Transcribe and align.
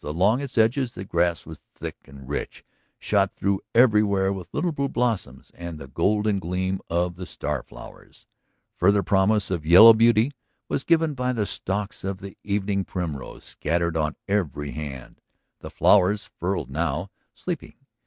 Along 0.03 0.41
its 0.41 0.57
edges 0.57 0.93
the 0.93 1.05
grass 1.05 1.45
was 1.45 1.61
thick 1.75 1.95
and 2.05 2.27
rich, 2.27 2.63
shot 2.97 3.35
through 3.35 3.61
everywhere 3.75 4.33
with 4.33 4.49
little 4.51 4.71
blue 4.71 4.89
blossoms 4.89 5.51
and 5.53 5.77
the 5.77 5.87
golden 5.87 6.39
gleam 6.39 6.79
of 6.89 7.17
the 7.17 7.27
starflowers. 7.27 8.25
Further 8.77 9.03
promise 9.03 9.51
of 9.51 9.63
yellow 9.63 9.93
beauty 9.93 10.31
was 10.67 10.83
given 10.83 11.13
by 11.13 11.33
the 11.33 11.45
stalks 11.45 12.03
of 12.03 12.17
the 12.17 12.35
evening 12.43 12.83
primrose 12.83 13.45
scattered 13.45 13.95
on 13.95 14.15
every 14.27 14.71
hand, 14.71 15.21
the 15.59 15.69
flowers 15.69 16.31
furled 16.39 16.71
now, 16.71 17.11
sleeping. 17.35 17.75